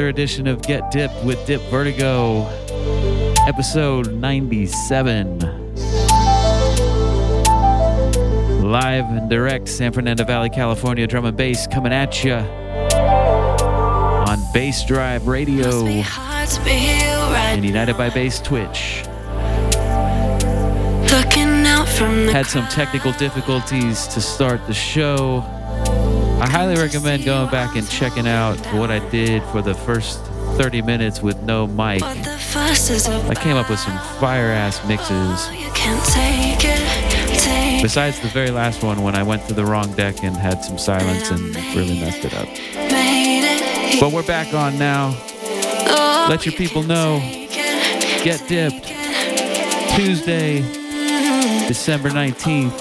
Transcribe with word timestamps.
another 0.00 0.08
edition 0.08 0.46
of 0.46 0.62
Get 0.62 0.90
Dipped 0.90 1.22
with 1.26 1.46
Dip 1.46 1.60
Vertigo, 1.70 2.46
episode 3.46 4.10
97. 4.14 5.40
Live 8.62 9.04
and 9.10 9.28
direct, 9.28 9.68
San 9.68 9.92
Fernando 9.92 10.24
Valley, 10.24 10.48
California, 10.48 11.06
drum 11.06 11.26
and 11.26 11.36
bass 11.36 11.66
coming 11.66 11.92
at 11.92 12.24
you 12.24 12.32
on 12.32 14.38
Bass 14.54 14.86
Drive 14.86 15.28
Radio 15.28 15.84
and 15.84 17.62
United 17.62 17.98
by 17.98 18.08
Bass 18.08 18.40
Twitch. 18.40 19.02
Had 22.32 22.46
some 22.46 22.66
technical 22.68 23.12
difficulties 23.12 24.06
to 24.06 24.22
start 24.22 24.66
the 24.66 24.72
show. 24.72 25.44
I 26.40 26.48
highly 26.48 26.76
recommend 26.76 27.26
going 27.26 27.50
back 27.50 27.76
and 27.76 27.86
checking 27.86 28.26
out 28.26 28.56
what 28.72 28.90
I 28.90 29.06
did 29.10 29.42
for 29.52 29.60
the 29.60 29.74
first 29.74 30.24
30 30.56 30.80
minutes 30.80 31.20
with 31.20 31.42
no 31.42 31.66
mic. 31.66 32.02
I 32.02 33.34
came 33.38 33.56
up 33.58 33.68
with 33.68 33.78
some 33.78 33.98
fire 34.18 34.46
ass 34.46 34.82
mixes. 34.88 35.48
Besides 37.82 38.20
the 38.20 38.28
very 38.28 38.50
last 38.50 38.82
one 38.82 39.02
when 39.02 39.14
I 39.14 39.22
went 39.22 39.46
to 39.48 39.54
the 39.54 39.66
wrong 39.66 39.92
deck 39.92 40.22
and 40.22 40.34
had 40.34 40.64
some 40.64 40.78
silence 40.78 41.30
and 41.30 41.54
really 41.76 42.00
messed 42.00 42.24
it 42.24 42.32
up. 42.34 42.48
But 44.00 44.10
we're 44.12 44.26
back 44.26 44.54
on 44.54 44.78
now. 44.78 45.10
Let 46.28 46.46
your 46.46 46.54
people 46.54 46.82
know. 46.82 47.18
Get 48.24 48.42
dipped. 48.48 48.86
Tuesday, 49.94 50.62
December 51.68 52.08
19th. 52.08 52.80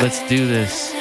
Let's 0.00 0.28
do 0.28 0.46
this. 0.46 0.91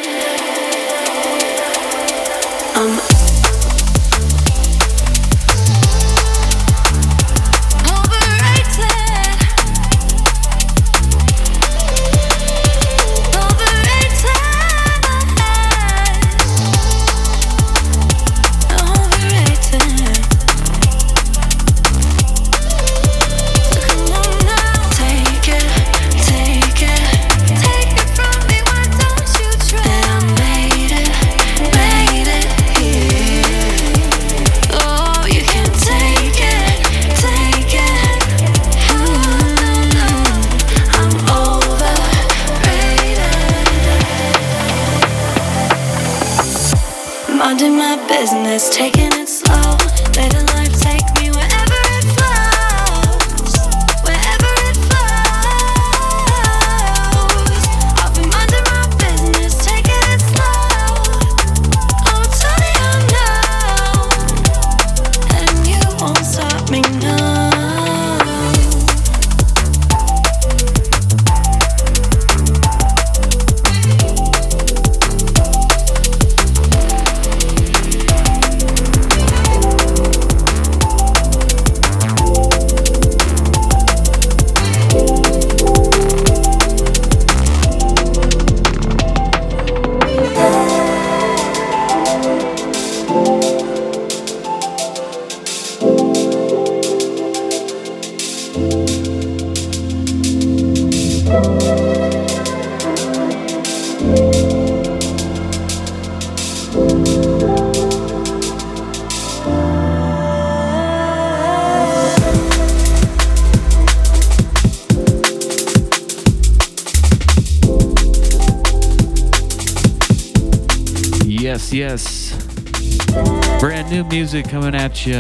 Music 124.11 124.45
coming 124.49 124.75
at 124.75 125.05
you. 125.05 125.13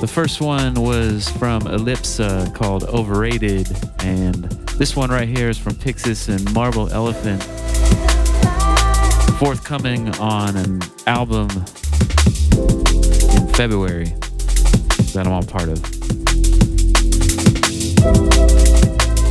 The 0.00 0.08
first 0.08 0.40
one 0.40 0.74
was 0.74 1.28
from 1.30 1.62
Elipsa 1.62 2.54
called 2.54 2.84
Overrated, 2.84 3.66
and 4.04 4.44
This 4.78 4.94
one 4.94 5.10
right 5.10 5.28
here 5.28 5.48
is 5.48 5.58
from 5.58 5.74
Pixis 5.74 6.28
and 6.28 6.54
Marble 6.54 6.88
Elephant. 6.92 7.42
Forthcoming 9.40 10.14
on 10.20 10.56
an 10.56 10.80
album 11.08 11.48
in 13.34 13.48
February 13.54 14.14
that 15.12 15.24
I'm 15.26 15.32
all 15.32 15.42
part 15.42 15.68
of. 15.68 15.84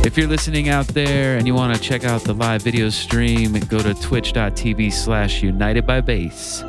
If 0.04 0.18
you're 0.18 0.28
listening 0.28 0.68
out 0.68 0.88
there 0.88 1.38
and 1.38 1.46
you 1.46 1.54
want 1.54 1.74
to 1.74 1.80
check 1.80 2.04
out 2.04 2.20
the 2.20 2.34
live 2.34 2.60
video 2.60 2.90
stream, 2.90 3.54
go 3.60 3.82
to 3.82 3.94
twitch.tv 3.94 4.92
slash 4.92 5.42
united 5.42 5.86
by 5.86 6.02
bass. 6.02 6.62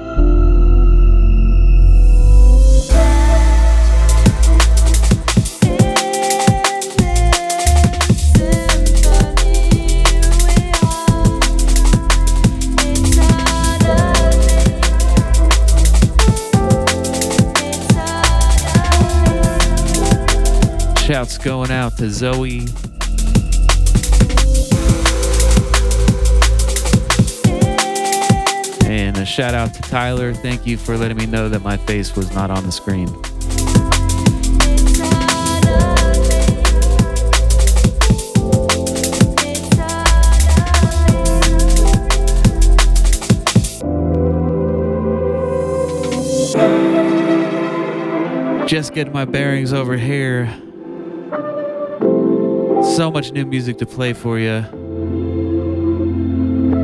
Shouts 21.19 21.38
going 21.38 21.69
out 21.69 21.98
to 21.98 22.10
Zoe. 22.10 22.60
And 28.89 29.18
a 29.18 29.25
shout 29.25 29.54
out 29.54 29.74
to 29.74 29.81
Tyler. 29.81 30.33
Thank 30.33 30.66
you 30.66 30.77
for 30.77 30.98
letting 30.98 31.18
me 31.18 31.25
know 31.25 31.50
that 31.50 31.62
my 31.62 31.75
face 31.75 32.16
was 32.16 32.33
not 32.33 32.51
on 32.51 32.63
the 32.63 32.71
screen. 32.71 33.07
Just 48.66 48.94
getting 48.94 49.12
my 49.12 49.25
bearings 49.25 49.74
over 49.74 49.98
here 49.98 50.50
so 53.00 53.10
much 53.10 53.31
new 53.31 53.46
music 53.46 53.78
to 53.78 53.86
play 53.86 54.12
for 54.12 54.38
you. 54.38 54.62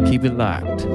Keep 0.10 0.24
it 0.24 0.34
locked. 0.38 0.86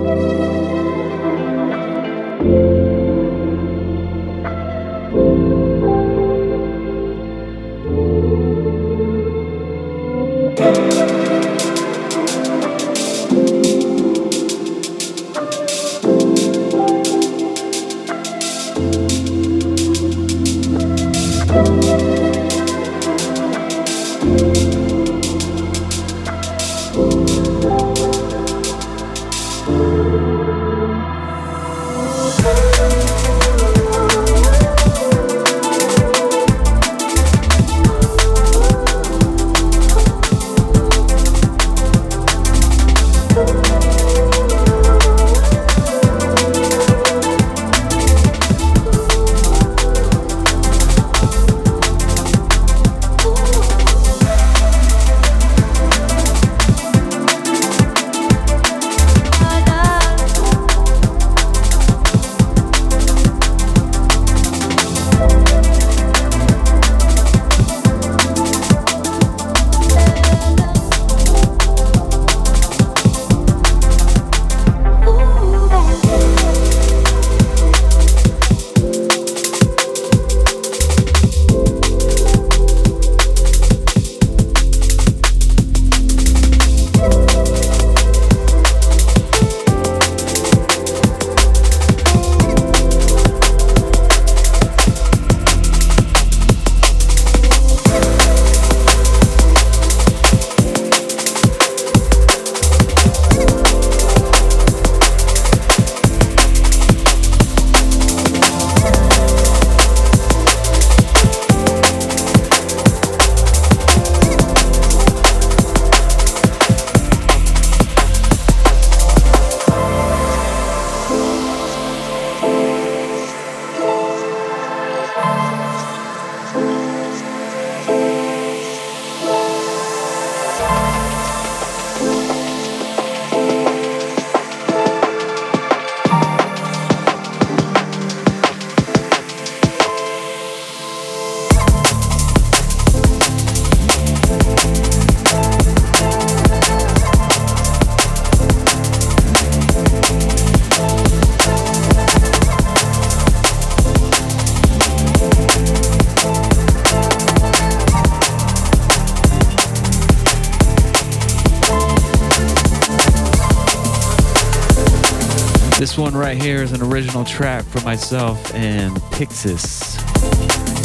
Right 166.31 166.43
here 166.43 166.63
is 166.63 166.71
an 166.71 166.81
original 166.81 167.25
track 167.25 167.65
for 167.65 167.81
myself 167.81 168.55
and 168.55 168.95
Pixis. 169.11 170.01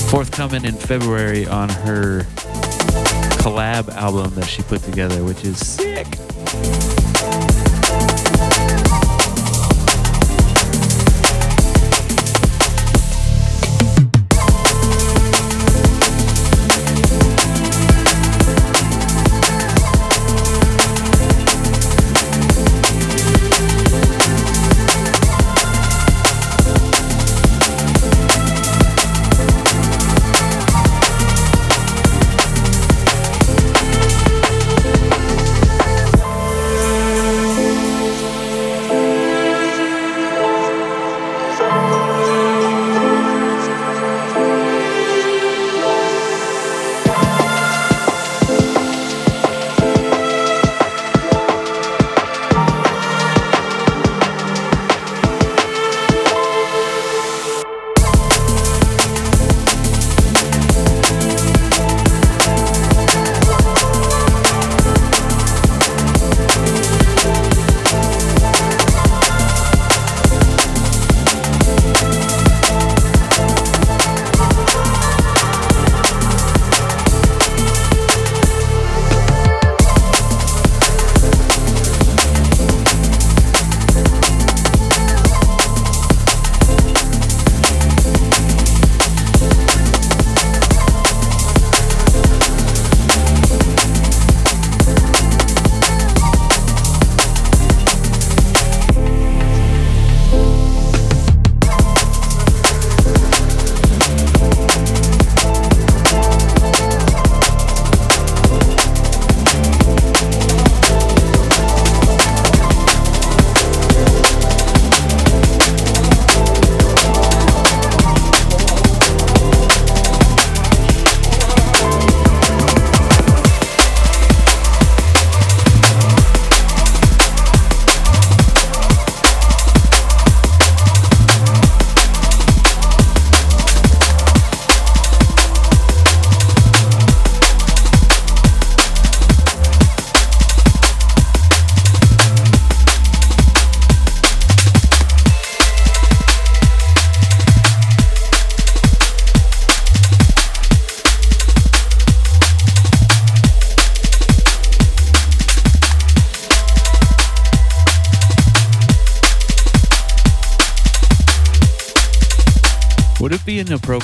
Forthcoming 0.09 0.65
in 0.65 0.73
February 0.73 1.45
on 1.45 1.69
her 1.69 2.21
collab 3.43 3.89
album 3.89 4.33
that 4.33 4.45
she 4.45 4.63
put 4.63 4.81
together, 4.81 5.23
which 5.23 5.43
is 5.43 5.63
sick. 5.63 6.04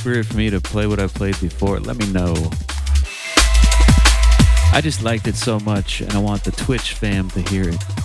Be 0.04 0.10
inappropriate 0.10 0.26
for 0.26 0.38
me 0.38 0.50
to 0.50 0.62
play 0.62 0.88
what 0.88 1.00
I've 1.00 1.14
played 1.14 1.40
before? 1.40 1.80
Let 1.80 1.98
me 1.98 2.12
know. 2.12 2.34
I 4.74 4.80
just 4.82 5.04
liked 5.04 5.28
it 5.28 5.36
so 5.36 5.60
much 5.60 6.02
and 6.02 6.12
I 6.14 6.20
want 6.20 6.44
the 6.44 6.52
Twitch 6.52 6.94
fam 6.94 7.30
to 7.32 7.42
hear 7.42 7.70
it. 7.70 8.01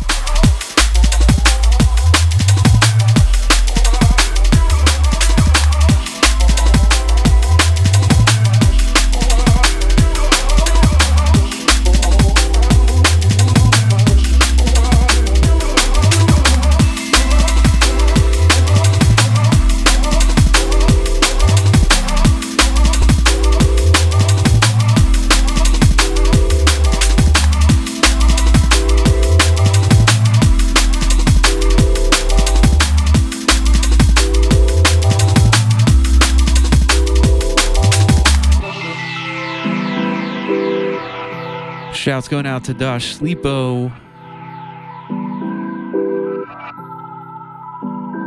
Shouts 42.16 42.28
going 42.28 42.46
out 42.46 42.64
to 42.64 42.72
Dosh 42.72 43.18
Sleepo 43.18 43.92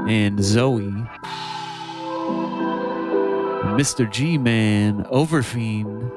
and 0.08 0.40
Zoe, 0.44 0.92
Mr. 3.74 4.08
G 4.08 4.38
Man, 4.38 5.06
Overfiend, 5.06 6.12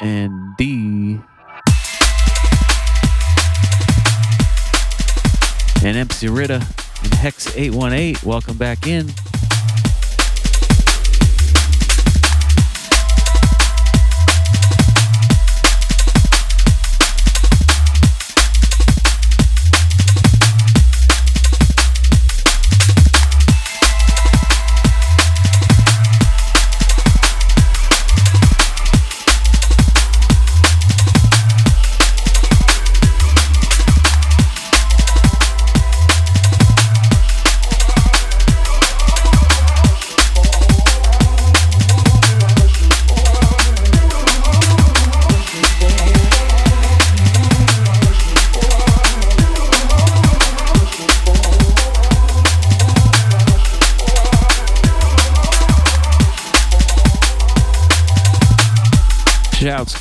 and 0.00 0.56
D. 0.56 1.20
And 5.84 5.96
MC 5.96 6.28
Ritta 6.28 6.54
and 6.54 7.12
Hex818, 7.12 8.22
welcome 8.22 8.56
back 8.56 8.86
in. 8.86 9.08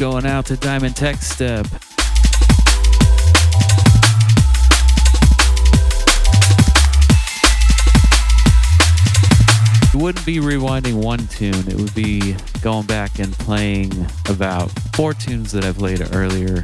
Going 0.01 0.25
out 0.25 0.48
to 0.48 0.58
Diamond 0.58 0.96
Tech 0.96 1.17
Step. 1.17 1.63
It 9.93 10.01
wouldn't 10.01 10.25
be 10.25 10.38
rewinding 10.38 10.96
one 10.96 11.27
tune, 11.27 11.53
it 11.67 11.75
would 11.75 11.93
be 11.93 12.36
going 12.63 12.88
back 12.88 13.20
and 13.20 13.31
playing 13.34 13.91
about 14.27 14.72
four 14.96 15.13
tunes 15.13 15.51
that 15.51 15.63
I 15.63 15.72
played 15.72 16.01
earlier. 16.15 16.63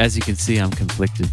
As 0.00 0.16
you 0.16 0.22
can 0.22 0.34
see, 0.34 0.56
I'm 0.56 0.72
conflicted. 0.72 1.30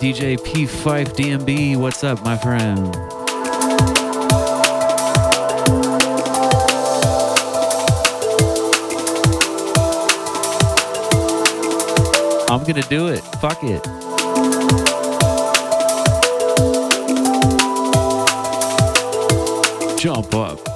DJ 0.00 0.38
P5 0.38 1.08
DMB. 1.08 1.76
What's 1.76 2.02
up, 2.04 2.24
my 2.24 2.34
friend? 2.38 2.96
I'm 12.50 12.64
gonna 12.64 12.80
do 12.88 13.08
it. 13.08 13.20
Fuck 13.42 13.62
it. 13.62 13.84
Jump 19.98 20.34
up. 20.34 20.69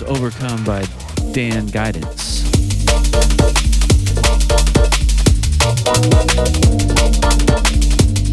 Was 0.00 0.02
Overcome 0.10 0.62
by 0.64 0.84
Dan 1.32 1.66
Guidance. 1.68 2.44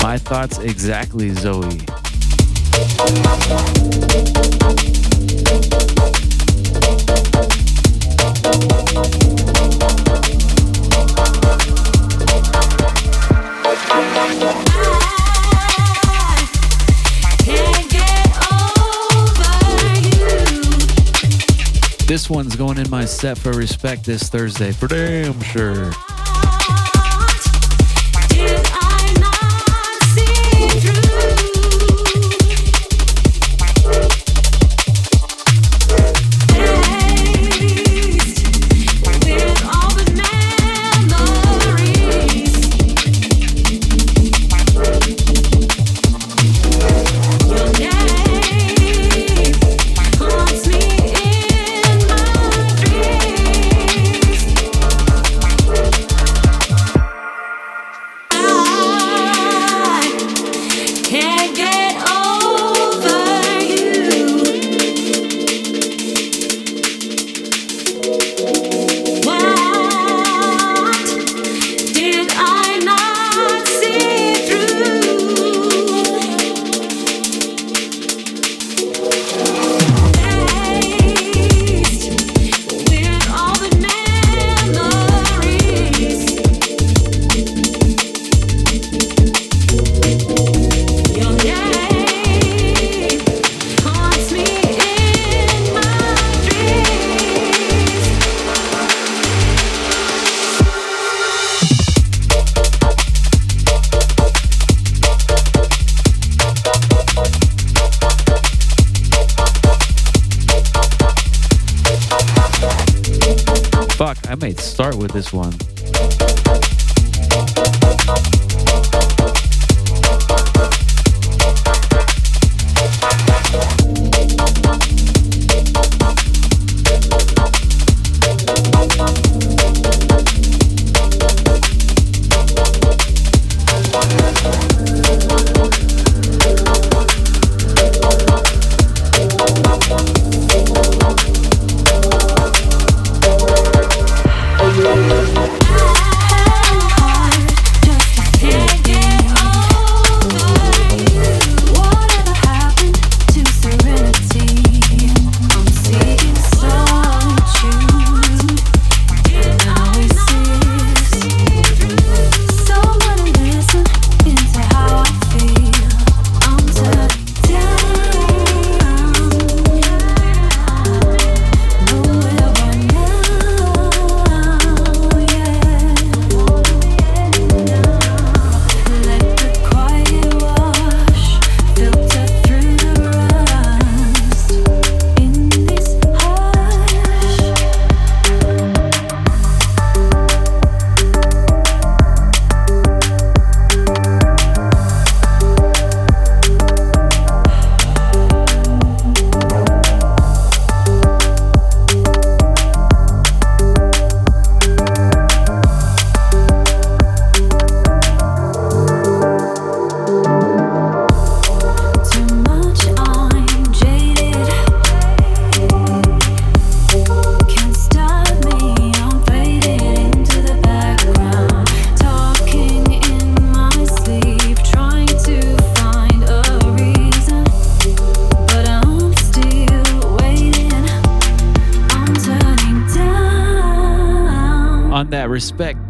My 0.02 0.18
thoughts 0.18 0.58
exactly, 0.60 1.30
Zoe. 1.30 1.80
This 22.14 22.30
one's 22.30 22.56
going 22.56 22.78
in 22.78 22.88
my 22.92 23.06
set 23.06 23.40
for 23.40 23.54
respect 23.54 24.06
this 24.06 24.30
Thursday, 24.30 24.72
for 24.72 24.88
damn 24.88 25.42
sure. 25.42 25.92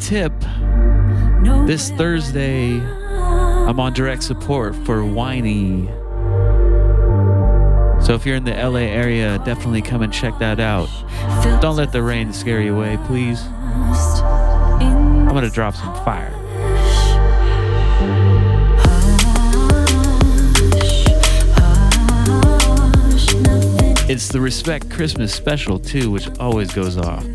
Tip, 0.04 0.34
this 1.66 1.90
Thursday, 1.92 2.78
I'm 2.78 3.80
on 3.80 3.94
direct 3.94 4.22
support 4.22 4.76
for 4.86 5.02
Whiney. 5.02 5.88
So 8.04 8.14
if 8.14 8.26
you're 8.26 8.36
in 8.36 8.44
the 8.44 8.52
LA 8.52 8.82
area, 8.82 9.40
definitely 9.46 9.82
come 9.82 10.02
and 10.02 10.12
check 10.12 10.38
that 10.40 10.60
out. 10.60 10.90
Don't 11.62 11.78
let 11.78 11.94
the 11.94 12.04
rain 12.04 12.34
scare 12.34 12.62
you 12.62 12.76
away, 12.76 13.00
please. 13.08 13.42
I'm 14.82 15.30
gonna 15.30 15.50
drop 15.50 15.74
some 15.74 15.96
fire. 16.04 16.34
It's 24.10 24.28
the 24.28 24.42
Respect 24.42 24.90
Christmas 24.90 25.34
special, 25.34 25.80
too, 25.80 26.12
which 26.12 26.28
always 26.40 26.74
goes 26.74 26.98
off. 26.98 27.26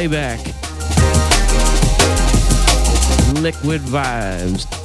Playback. 0.00 0.40
Liquid 3.42 3.82
vibes. 3.82 4.79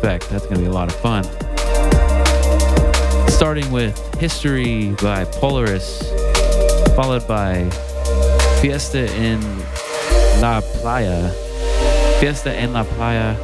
That's 0.00 0.46
going 0.46 0.56
to 0.56 0.60
be 0.60 0.66
a 0.66 0.72
lot 0.72 0.88
of 0.88 0.96
fun. 0.96 1.24
Starting 3.28 3.70
with 3.70 3.96
History 4.16 4.92
by 5.02 5.24
Polaris, 5.24 6.02
followed 6.94 7.26
by 7.26 7.68
Fiesta 8.60 9.12
in 9.16 9.40
La 10.40 10.60
Playa, 10.60 11.30
Fiesta 12.20 12.52
en 12.52 12.72
La 12.72 12.84
Playa 12.84 13.36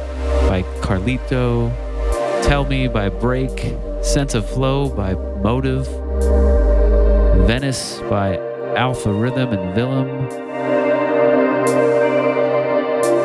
by 0.49 0.63
Carlito, 0.81 1.71
Tell 2.43 2.65
Me 2.65 2.87
by 2.87 3.09
Break, 3.09 3.73
Sense 4.01 4.33
of 4.33 4.49
Flow 4.49 4.89
by 4.89 5.13
Motiv, 5.41 5.87
Venus 7.47 7.99
by 8.09 8.37
Alpha 8.75 9.11
Rhythm 9.11 9.53
and 9.53 9.75
Villem, 9.75 10.29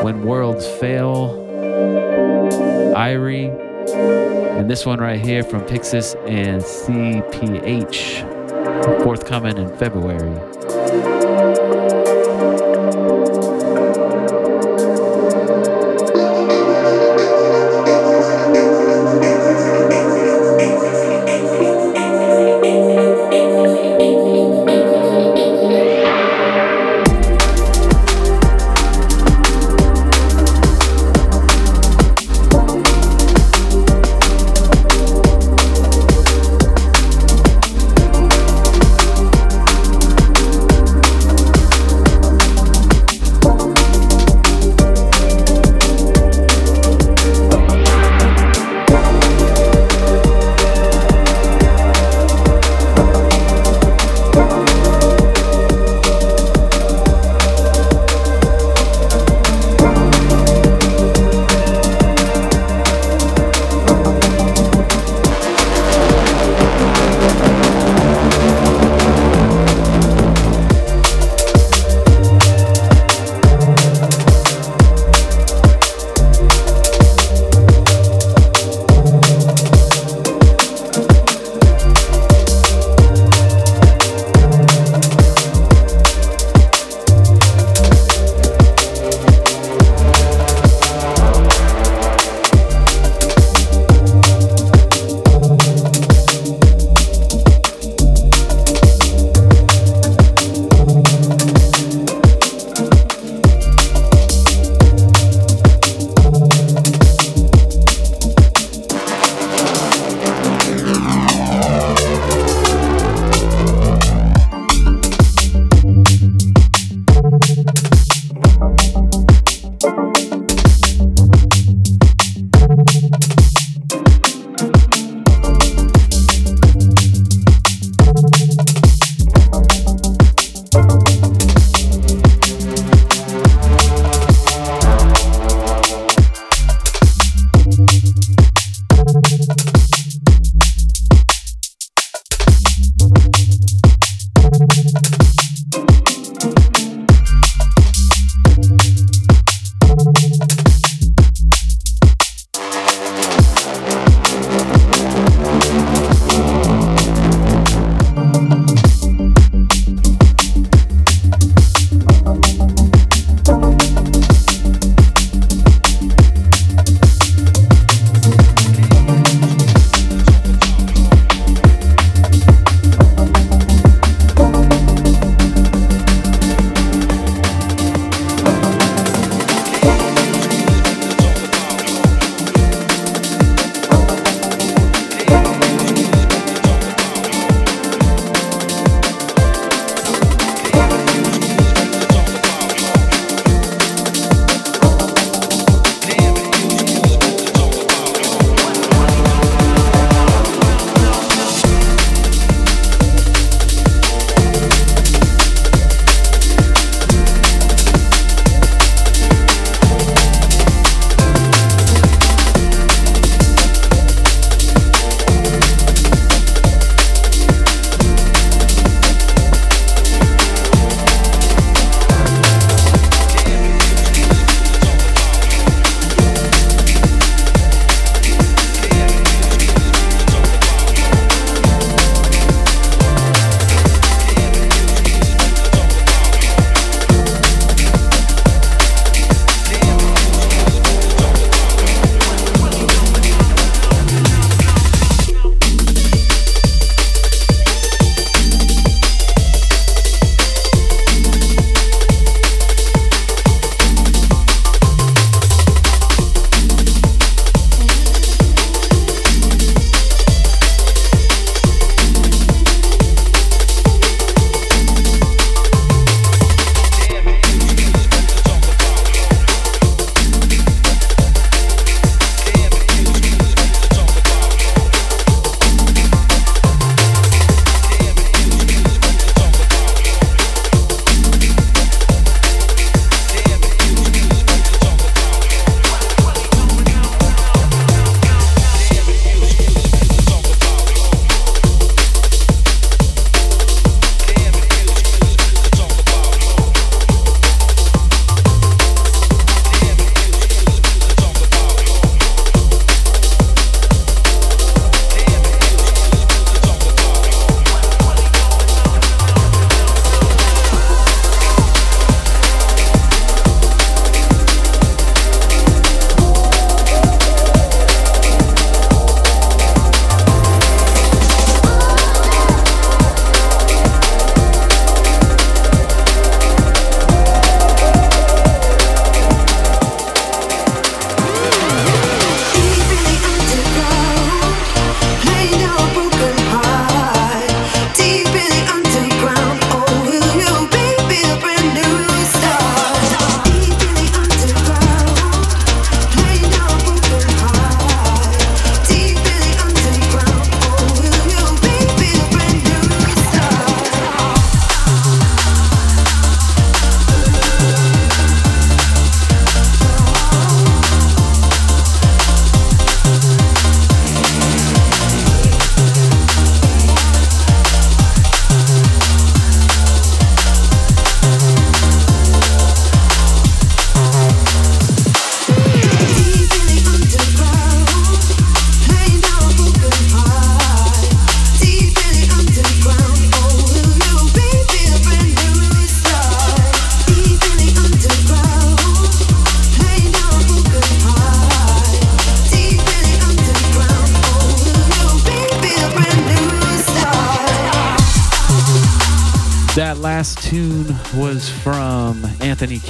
Where 0.02 0.14
Words 0.14 0.66
Fail, 0.66 1.49
IYRE, 3.00 3.48
and 4.58 4.68
this 4.68 4.84
one 4.84 4.98
right 4.98 5.18
here 5.18 5.42
from 5.42 5.62
Pixis 5.62 6.14
and 6.28 6.60
CPH, 6.62 8.22
forthcoming 9.02 9.56
in 9.56 9.74
February. 9.78 10.38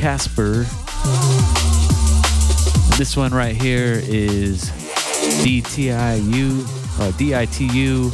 Kasper. 0.00 0.64
This 2.96 3.18
one 3.18 3.34
right 3.34 3.54
here 3.54 4.00
is 4.02 4.70
DTIU, 5.44 6.64
uh, 6.98 7.10
DITU, 7.18 8.10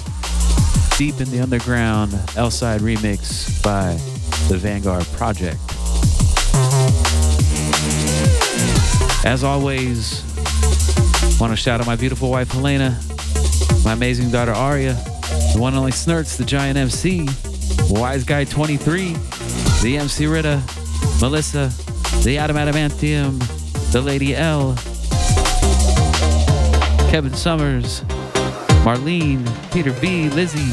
Deep 0.98 1.20
in 1.20 1.30
the 1.30 1.38
Underground, 1.40 2.12
L-Side 2.36 2.80
remix 2.80 3.62
by 3.62 3.92
the 4.48 4.58
Vanguard 4.58 5.04
Project. 5.12 5.60
As 9.24 9.44
always, 9.44 10.24
want 11.38 11.52
to 11.52 11.56
shout 11.56 11.80
out 11.80 11.86
my 11.86 11.94
beautiful 11.94 12.32
wife 12.32 12.50
Helena, 12.50 13.00
my 13.84 13.92
amazing 13.92 14.32
daughter 14.32 14.52
Aria, 14.52 14.94
the 15.52 15.58
one 15.60 15.74
and 15.74 15.78
only 15.78 15.92
Snurts, 15.92 16.36
the 16.36 16.44
giant 16.44 16.76
MC, 16.76 17.28
Wise 17.90 18.24
Guy 18.24 18.42
23, 18.42 19.12
the 19.82 19.98
MC 19.98 20.26
Ritta, 20.26 20.60
Melissa, 21.20 21.72
the 22.22 22.38
Adam 22.38 22.56
Adamantium, 22.56 23.38
the 23.90 24.00
Lady 24.00 24.36
L, 24.36 24.74
Kevin 27.10 27.32
Summers, 27.32 28.02
Marlene, 28.84 29.44
Peter 29.72 29.92
B, 30.00 30.28
Lizzie, 30.30 30.72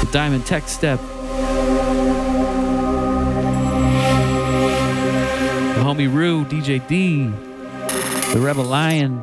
the 0.00 0.08
Diamond 0.12 0.46
Tech 0.46 0.68
Step, 0.68 1.00
the 1.00 1.06
homie 5.82 6.12
Rue, 6.12 6.44
DJ 6.44 6.86
D, 6.86 7.26
the 8.32 8.40
Rebel 8.40 8.64
Lion, 8.64 9.22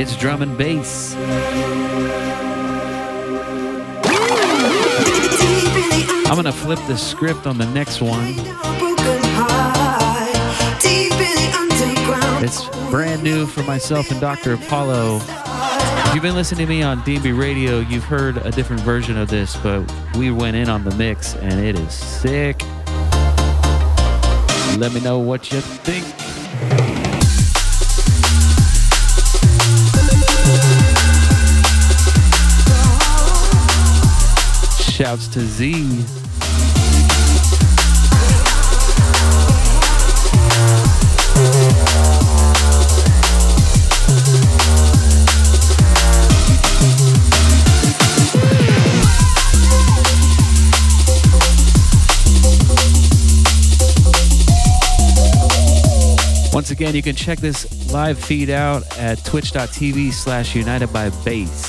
It's 0.00 0.16
drum 0.16 0.42
and 0.42 0.56
bass. 0.56 1.16
I'm 6.28 6.36
gonna 6.36 6.52
flip 6.52 6.78
the 6.86 6.96
script 6.96 7.46
on 7.46 7.56
the 7.56 7.64
next 7.72 8.02
one. 8.02 8.34
It's 12.44 12.68
brand 12.90 13.22
new 13.22 13.46
for 13.46 13.62
myself 13.62 14.10
and 14.10 14.20
Dr. 14.20 14.52
Apollo. 14.52 15.20
If 15.22 16.14
you've 16.14 16.22
been 16.22 16.34
listening 16.34 16.66
to 16.66 16.70
me 16.70 16.82
on 16.82 17.00
DB 17.00 17.36
Radio, 17.36 17.80
you've 17.80 18.04
heard 18.04 18.36
a 18.36 18.50
different 18.50 18.82
version 18.82 19.16
of 19.16 19.28
this, 19.28 19.56
but 19.56 19.90
we 20.16 20.30
went 20.30 20.54
in 20.54 20.68
on 20.68 20.84
the 20.84 20.94
mix 20.96 21.34
and 21.34 21.54
it 21.54 21.78
is 21.78 21.94
sick. 21.94 22.62
Let 24.76 24.92
me 24.92 25.00
know 25.00 25.18
what 25.18 25.50
you 25.50 25.62
think. 25.62 26.27
Shouts 34.98 35.28
to 35.28 35.38
Z. 35.42 35.70
Once 56.52 56.72
again, 56.72 56.96
you 56.96 57.02
can 57.02 57.14
check 57.14 57.38
this 57.38 57.92
live 57.92 58.18
feed 58.18 58.50
out 58.50 58.82
at 58.98 59.24
twitch.tv 59.24 60.12
slash 60.12 60.56
united 60.56 60.92
by 60.92 61.08
bass. 61.24 61.67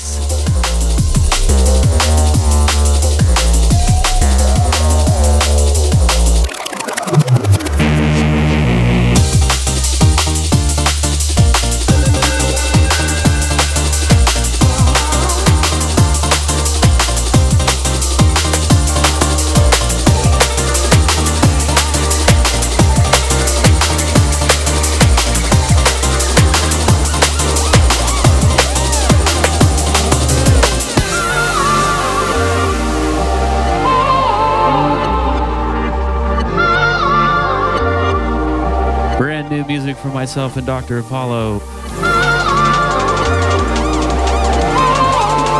Myself 40.20 40.58
and 40.58 40.66
Dr. 40.66 40.98
Apollo. 40.98 41.62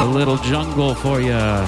A 0.03 0.07
little 0.13 0.37
jungle 0.37 0.95
for 0.95 1.19
ya. 1.19 1.67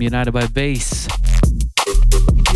United 0.00 0.32
by 0.32 0.46
Bass. 0.46 1.08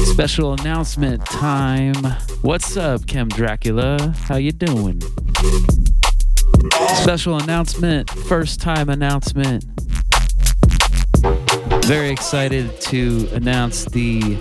Special 0.05 0.53
announcement 0.55 1.25
time. 1.27 1.95
What's 2.43 2.77
up, 2.77 3.07
Chem 3.07 3.29
Dracula? 3.29 4.15
How 4.25 4.37
you 4.37 4.53
doing? 4.53 5.01
Special 6.95 7.39
announcement, 7.39 8.11
first 8.11 8.61
time 8.61 8.89
announcement. 8.89 9.65
Very 11.85 12.11
excited 12.11 12.81
to 12.83 13.29
announce 13.33 13.85
the 13.87 14.37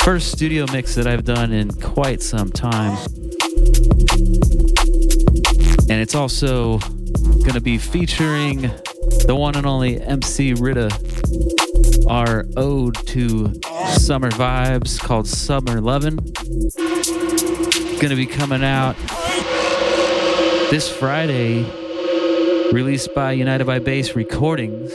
first 0.00 0.32
studio 0.32 0.66
mix 0.72 0.94
that 0.94 1.06
I've 1.06 1.24
done 1.24 1.52
in 1.52 1.70
quite 1.70 2.22
some 2.22 2.50
time. 2.50 2.96
And 5.88 6.00
it's 6.00 6.14
also 6.14 6.78
going 6.78 7.54
to 7.54 7.60
be 7.60 7.78
featuring 7.78 8.70
the 9.26 9.34
one 9.34 9.56
and 9.56 9.66
only 9.66 10.00
MC 10.00 10.54
Ritta, 10.54 10.88
our 12.10 12.44
ode 12.56 12.96
to 13.06 13.54
summer 13.96 14.30
vibes 14.30 14.98
called 14.98 15.28
Summer 15.28 15.80
Lovin'. 15.80 16.16
Gonna 18.00 18.16
be 18.16 18.26
coming 18.26 18.64
out 18.64 18.96
this 20.72 20.90
Friday, 20.90 21.62
released 22.72 23.14
by 23.14 23.30
United 23.30 23.64
by 23.64 23.78
Bass 23.78 24.16
Recordings. 24.16 24.92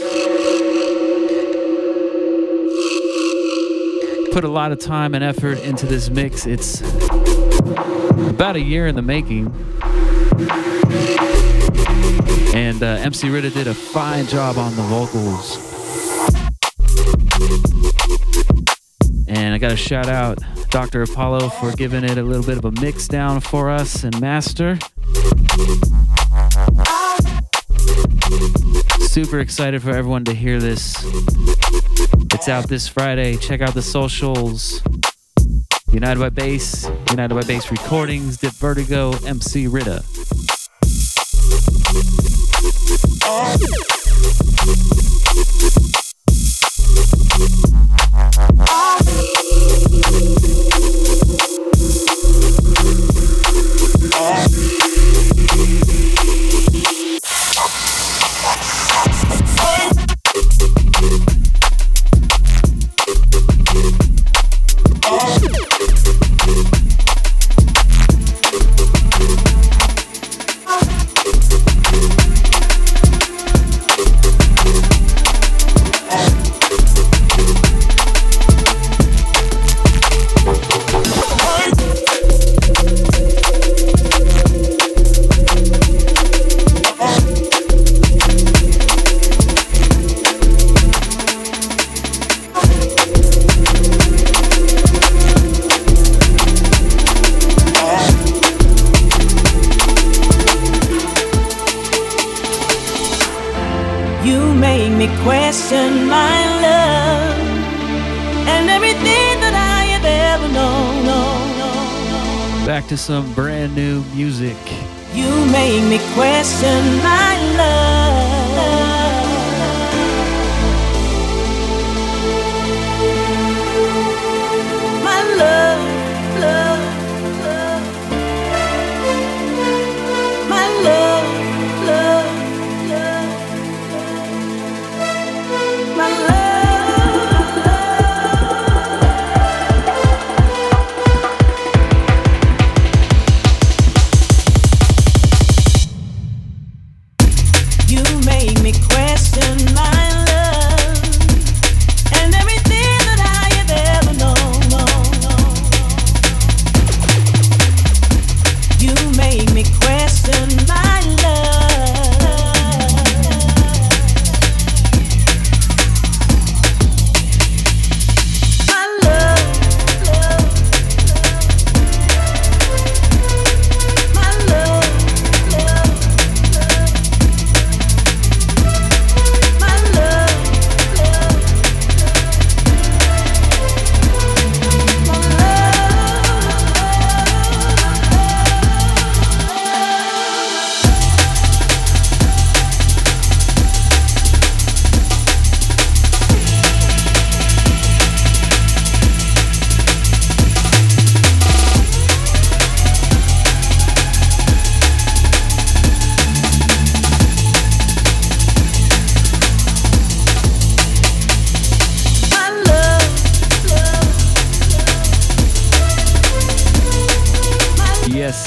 Put 4.33 4.43
a 4.43 4.49
lot 4.49 4.73
of 4.73 4.79
time 4.79 5.15
and 5.15 5.23
effort 5.23 5.59
into 5.59 5.85
this 5.85 6.09
mix. 6.09 6.45
It's 6.45 6.81
about 8.29 8.57
a 8.57 8.61
year 8.61 8.87
in 8.87 8.95
the 8.95 9.01
making. 9.01 9.53
And 12.53 12.83
uh, 12.83 12.87
MC 12.87 13.29
Ritta 13.29 13.51
did 13.51 13.67
a 13.67 13.73
fine 13.73 14.25
job 14.25 14.57
on 14.57 14.75
the 14.75 14.81
vocals. 14.81 15.64
Got 19.65 19.71
to 19.71 19.77
shout 19.77 20.07
out 20.07 20.37
Dr. 20.69 21.01
Apollo 21.01 21.49
for 21.49 21.71
giving 21.71 22.03
it 22.03 22.19
a 22.19 22.21
little 22.21 22.45
bit 22.45 22.59
of 22.59 22.65
a 22.65 22.81
mix 22.81 23.07
down 23.07 23.39
for 23.39 23.71
us 23.71 24.03
and 24.03 24.21
master. 24.21 24.77
Super 28.99 29.39
excited 29.39 29.81
for 29.81 29.89
everyone 29.89 30.23
to 30.25 30.35
hear 30.35 30.59
this. 30.59 31.03
It's 32.31 32.47
out 32.47 32.69
this 32.69 32.87
Friday. 32.87 33.37
Check 33.37 33.61
out 33.61 33.73
the 33.73 33.81
socials. 33.81 34.83
United 35.91 36.19
by 36.19 36.29
Bass, 36.29 36.87
United 37.09 37.33
by 37.33 37.41
Bass 37.41 37.71
Recordings, 37.71 38.37
Dip 38.37 38.53
Vertigo, 38.53 39.13
MC 39.25 39.65
Ritta. 39.65 40.03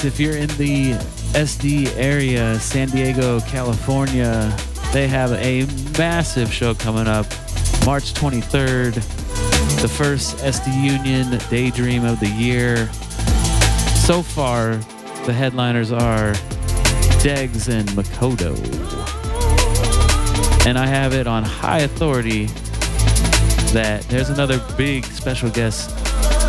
If 0.05 0.20
you're 0.20 0.36
in 0.36 0.49
the 0.59 0.92
SD 1.32 1.96
area, 1.96 2.59
San 2.61 2.88
Diego, 2.88 3.40
California, 3.40 4.55
they 4.92 5.09
have 5.09 5.32
a 5.32 5.66
massive 5.99 6.53
show 6.53 6.74
coming 6.74 7.09
up 7.09 7.26
March 7.84 8.14
23rd, 8.14 8.94
the 9.80 9.88
first 9.88 10.36
SD 10.36 10.82
Union 10.82 11.40
Daydream 11.51 12.05
of 12.05 12.20
the 12.20 12.28
year. 12.28 12.86
So 14.07 14.22
far, 14.22 14.76
the 15.26 15.32
headliners 15.32 15.90
are 15.90 16.32
Degs 17.22 17.68
and 17.68 17.88
Makoto. 17.90 18.55
And 20.66 20.78
I 20.78 20.86
have 20.86 21.12
it 21.12 21.26
on 21.26 21.42
high 21.42 21.80
authority 21.80 22.46
that 23.72 24.03
there's 24.09 24.30
another 24.30 24.61
big 24.76 25.05
special 25.07 25.51
guest 25.51 25.90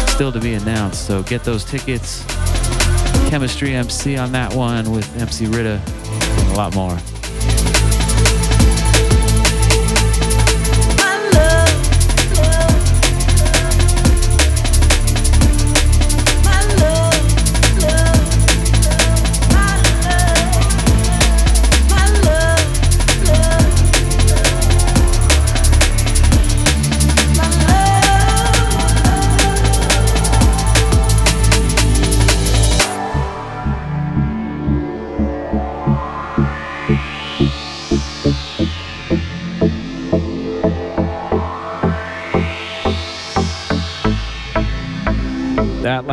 still 0.10 0.32
to 0.32 0.39
be 0.39 0.54
announced. 0.54 1.08
So 1.08 1.24
get 1.24 1.43
those 1.43 1.64
tickets 1.64 2.26
Chemistry 3.30 3.75
MC 3.75 4.17
on 4.17 4.32
that 4.32 4.55
one 4.55 4.91
with 4.91 5.15
MC 5.21 5.45
Ritta 5.45 5.80
and 5.86 6.51
a 6.51 6.55
lot 6.55 6.73
more. 6.73 6.97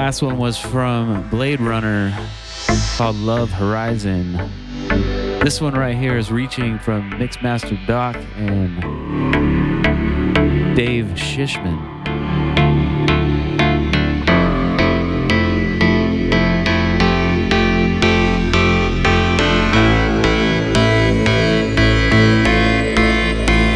Last 0.06 0.22
one 0.22 0.38
was 0.38 0.56
from 0.56 1.28
Bladerunner 1.30 2.14
called 2.96 3.16
Love 3.16 3.50
Horizon. 3.50 4.34
This 5.40 5.60
one 5.60 5.74
right 5.74 5.96
here 5.96 6.16
is 6.16 6.30
reaching 6.30 6.78
from 6.78 7.10
Mixmaster 7.14 7.84
Doc 7.88 8.14
and 8.36 8.76
Dave 10.76 11.06
Shichman. 11.16 12.04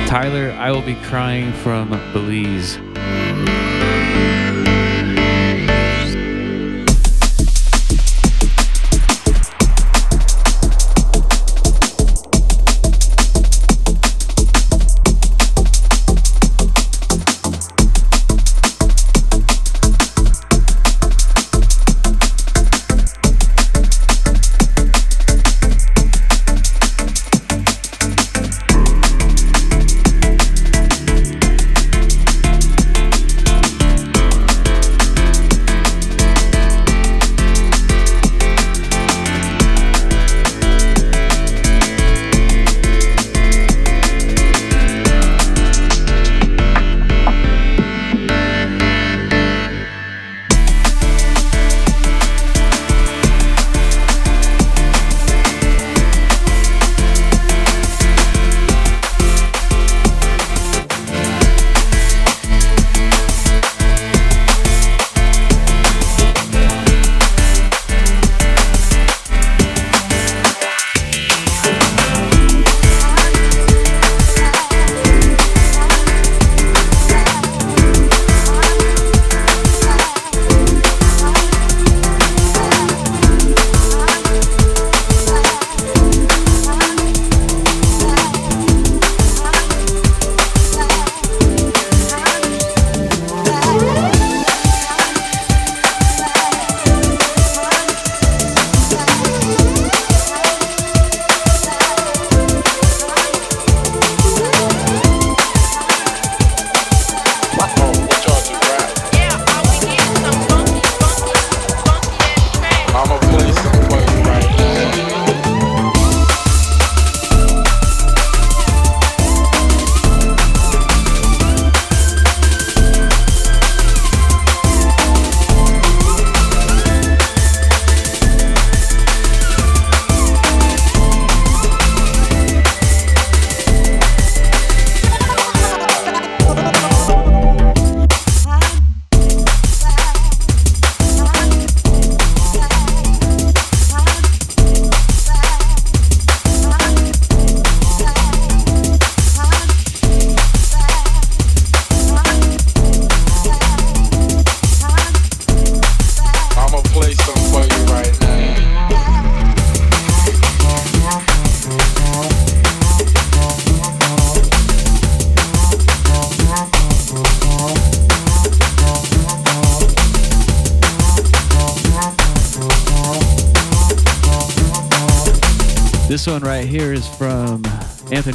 Tyler, 0.06 0.52
I 0.52 0.70
will 0.70 0.82
be 0.82 0.94
crying 0.94 1.52
from 1.54 1.88
Belize. 2.12 2.78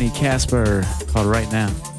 Kasper 0.10 0.84
called 1.08 1.28
Right 1.28 1.52
Now. 1.52 1.95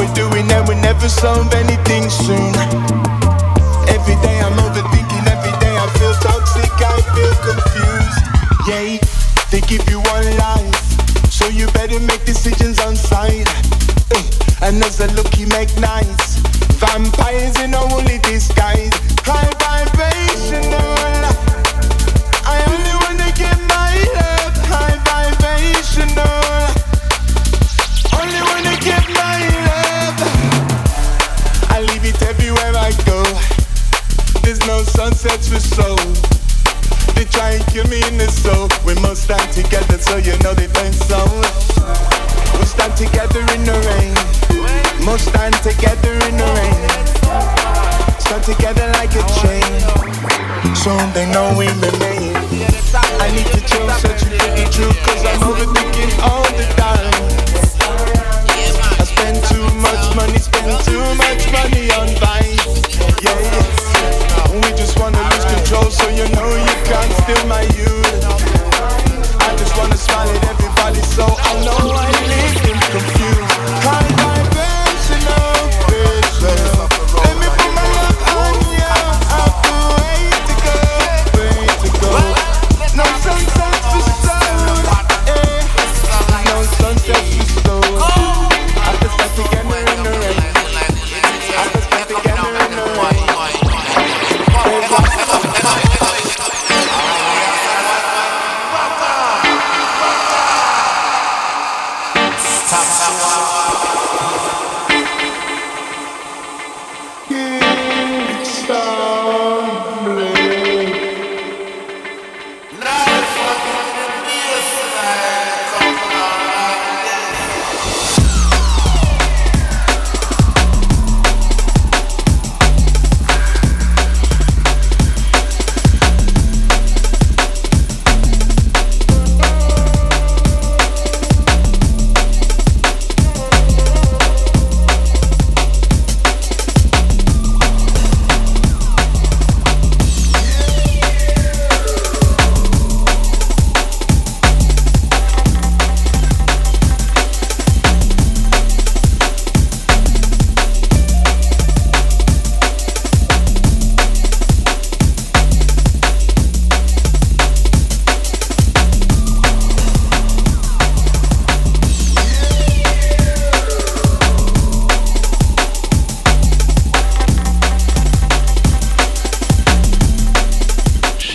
So 0.00 1.08
solve 1.08 1.52
anything 1.54 2.08
soon. 2.08 2.54
Every 3.88 4.16
day 4.22 4.38
I'm 4.40 4.56
overthinking, 4.64 5.26
every 5.26 5.54
day 5.60 5.74
I 5.76 5.86
feel 5.98 6.14
toxic, 6.14 6.70
I 6.78 7.00
feel 7.14 7.34
confused. 7.42 8.22
Yeah, 8.68 8.98
they 9.50 9.60
give 9.66 9.88
you 9.90 10.00
one 10.00 10.24
life, 10.38 11.30
so 11.30 11.48
you 11.48 11.66
better 11.72 11.98
make 12.00 12.24
decisions 12.24 12.78
on 12.80 12.96
sight. 12.96 13.48
Uh, 14.12 14.66
and 14.66 14.82
as 14.82 15.00
a 15.00 15.08
look, 15.14 15.38
you 15.38 15.46
make 15.48 15.74
nice. 15.78 16.36
Vampires 16.78 17.58
in 17.60 17.74
a 17.74 17.86
woolly 17.88 18.18
disguise, 18.18 18.94
high 19.24 19.59
soul. 35.58 35.98
They 37.16 37.24
try 37.24 37.58
and 37.58 37.64
kill 37.66 37.88
me 37.88 37.98
in 38.06 38.18
the 38.18 38.30
soul. 38.30 38.68
We 38.86 38.94
must 39.02 39.24
stand 39.24 39.50
together 39.50 39.98
so 39.98 40.16
you 40.18 40.38
know 40.44 40.54
they 40.54 40.68
think 40.68 40.94
so. 40.94 41.18
We 42.60 42.64
stand 42.66 42.94
together 42.94 43.40
in 43.56 43.64
the 43.66 43.74
rain. 43.90 44.14
Must 45.04 45.26
stand 45.26 45.54
together 45.64 46.12
in 46.28 46.36
the 46.38 46.46
rain. 46.54 46.86
Stand 48.20 48.44
together 48.44 48.86
like 49.00 49.10
a 49.18 49.24
chain. 49.42 49.74
Soon 50.76 51.02
they 51.12 51.26
know 51.32 51.50
we 51.58 51.66
remain. 51.82 52.36
I 53.18 53.30
need 53.34 53.46
to 53.50 53.60
chill, 53.66 53.88
searching 53.98 54.36
for 54.38 54.50
the 54.54 54.68
truth, 54.70 54.96
cause 55.02 55.24
I'm 55.24 55.40
overthinking 55.50 56.12
all 56.22 56.44
the 56.54 56.66
time. 56.76 56.99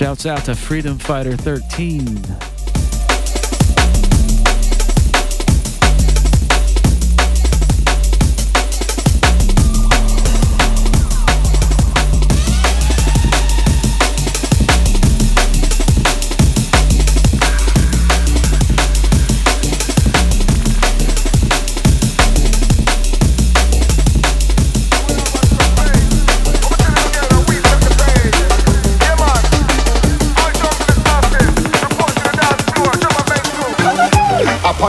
Shouts 0.05 0.27
out 0.27 0.45
to 0.45 0.53
Freedom 0.53 0.99
Fighter 0.99 1.35
13. 1.35 2.54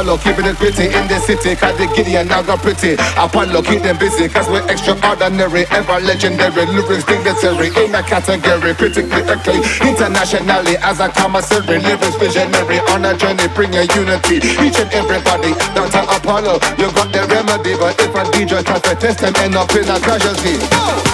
Apollo 0.06 0.22
keeping 0.22 0.46
it 0.46 0.56
gritty 0.62 0.86
in 0.86 1.04
the 1.10 1.18
city. 1.18 1.56
Cause 1.58 1.74
the 1.78 1.90
Gideon 1.90 2.28
now 2.28 2.40
got 2.40 2.62
pretty. 2.62 2.94
Apollo 3.18 3.62
keep 3.66 3.82
them 3.82 3.98
busy. 3.98 4.28
Cause 4.28 4.46
we're 4.46 4.62
extraordinary 4.70 5.66
Ever 5.74 5.98
legendary. 5.98 6.62
Lyrics 6.62 7.02
dignitary 7.02 7.74
In 7.74 7.90
a 7.90 8.06
category. 8.06 8.70
Critically 8.78 9.26
acclaimed 9.26 9.66
Internationally 9.82 10.78
As 10.78 11.00
a 11.02 11.08
commissary. 11.10 11.82
Lyrics 11.82 12.14
visionary 12.22 12.78
On 12.94 13.02
a 13.02 13.18
journey 13.18 13.50
Bringing 13.50 13.90
unity. 13.98 14.38
Each 14.62 14.78
and 14.78 14.94
everybody 14.94 15.50
Down 15.74 15.90
Apollo 15.90 16.62
You 16.78 16.86
got 16.94 17.10
the 17.10 17.26
remedy. 17.26 17.74
But 17.74 17.98
if 17.98 18.14
a 18.14 18.22
DJ 18.30 18.62
tries 18.62 18.82
to 18.86 18.94
test 18.94 19.18
them 19.26 19.34
End 19.42 19.58
up 19.58 19.74
in 19.74 19.90
a 19.90 19.98
casualty 19.98 20.54
Casualty. 20.62 21.05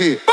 Bow! 0.00 0.29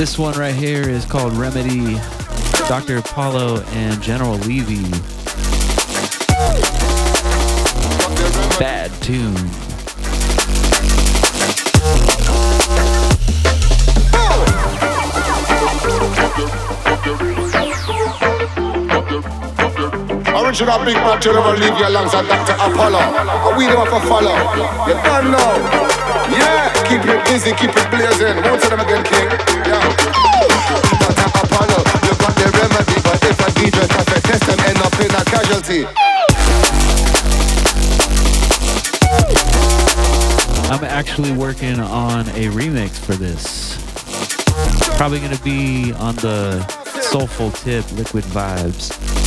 This 0.00 0.18
one 0.18 0.32
right 0.38 0.54
here 0.54 0.88
is 0.88 1.04
called 1.04 1.34
Remedy, 1.34 1.96
Dr. 2.66 2.96
Apollo 2.96 3.60
and 3.72 4.00
General 4.00 4.36
Levy. 4.48 4.90
Bad 8.58 8.90
tune. 9.02 9.36
Original 20.34 20.78
big 20.82 20.96
man 20.96 21.20
General 21.20 21.52
Levy 21.52 21.82
alongside 21.82 22.26
Dr. 22.26 22.54
Apollo. 22.54 23.00
And 23.00 23.58
we 23.58 23.66
them 23.66 23.86
for 23.86 24.00
follow. 24.08 24.32
You 24.88 24.94
don't. 24.94 25.30
Yeah, 26.32 26.72
keep 26.88 27.04
it 27.04 27.22
busy, 27.26 27.52
keep 27.52 27.76
it 27.76 27.90
blazing. 27.90 28.42
Won't 28.42 28.62
tell 28.62 28.78
them 28.78 28.80
again, 28.80 29.04
King. 29.04 29.49
I'm 40.70 40.84
actually 40.84 41.32
working 41.32 41.78
on 41.78 42.28
a 42.30 42.46
remix 42.46 42.92
for 42.92 43.12
this. 43.12 43.76
Probably 44.96 45.20
gonna 45.20 45.36
be 45.38 45.92
on 45.92 46.16
the 46.16 46.66
soulful 47.02 47.50
tip, 47.50 47.84
liquid 47.92 48.24
vibes. 48.24 49.19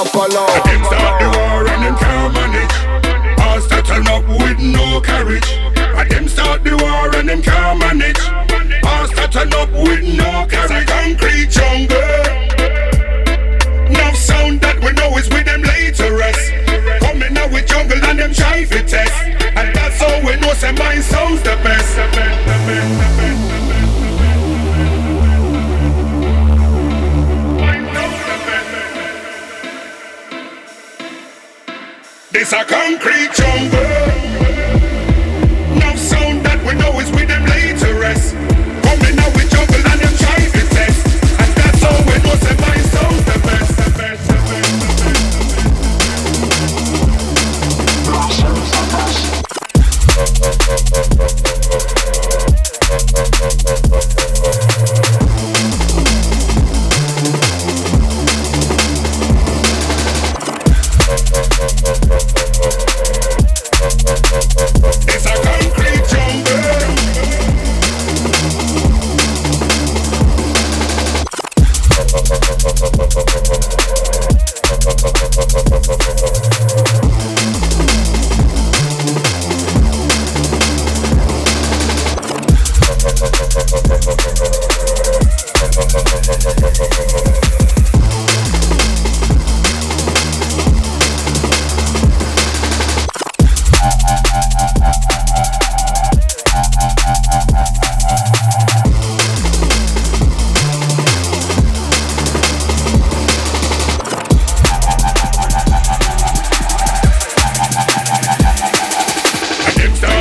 can't 0.00 0.12
follow. 0.12 0.46
Them 0.64 0.84
start 0.84 1.20
the 1.20 1.28
war 1.36 1.66
and 1.68 1.82
them 1.84 1.96
can't 1.96 2.32
manage. 2.32 3.40
All 3.40 3.60
starting 3.60 4.08
up 4.08 4.26
with 4.28 4.58
no 4.58 5.00
courage. 5.00 5.50
And 5.76 6.10
them 6.10 6.28
start 6.28 6.64
the 6.64 6.76
war 6.76 7.14
and 7.16 7.28
them 7.28 7.42
can't 7.42 7.78
manage. 7.78 8.20
All 8.84 9.06
starting 9.08 9.52
up 9.54 9.70
with 9.70 10.02
no 10.16 10.46
courage. 10.48 10.70
It's 10.70 10.72
a 10.72 10.84
concrete 10.86 11.50
jungle. 11.50 12.00
no 13.90 14.12
sound 14.14 14.60
that 14.62 14.80
we 14.82 14.92
know 14.92 15.16
is 15.18 15.28
with 15.28 15.44
them 15.44 15.62
laterest. 15.62 16.52
Coming 17.04 17.36
out 17.36 17.50
with 17.52 17.66
jungle 17.66 18.02
and 18.04 18.18
them 18.18 18.32
shy 18.32 18.64
test. 18.64 19.12
And 19.56 19.74
that's 19.74 20.00
how 20.00 20.20
we 20.24 20.36
know 20.40 20.52
say 20.54 20.72
mine 20.72 21.02
sounds 21.02 21.42
the 21.42 21.56
best. 21.62 22.19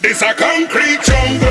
This 0.00 0.22
a 0.22 0.32
concrete 0.32 1.02
jungle. 1.02 1.48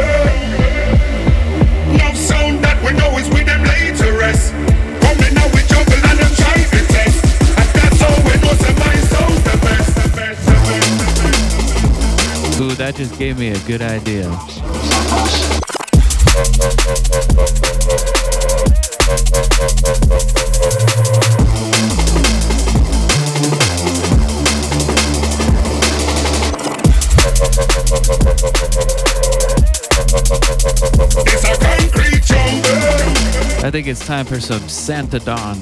Sound 2.16 2.64
that 2.64 2.82
we 2.82 2.94
know 2.98 3.18
is 3.18 3.28
with 3.30 3.46
them 3.46 3.64
to 3.64 4.12
rest. 4.18 4.54
Coming 4.54 5.38
out 5.38 5.52
with 5.54 5.68
jungle 5.68 5.94
and 5.94 6.18
them 6.18 6.34
try 6.34 6.56
to 6.56 6.80
test. 6.88 7.24
And 7.60 7.70
that's 7.76 8.00
we 8.24 8.36
know 8.42 8.54
say 8.56 8.74
my 8.80 8.96
sounds 9.12 9.44
the 9.44 9.56
best. 9.68 9.92
Ooh, 12.62 12.74
that 12.76 12.96
just 12.96 13.18
gave 13.20 13.38
me 13.38 13.50
a 13.50 13.60
good 13.68 13.82
idea. 13.82 14.32
I 33.68 33.70
think 33.70 33.88
it's 33.88 34.08
time 34.08 34.26
for 34.26 34.40
some 34.40 34.62
Santadan. 34.62 35.58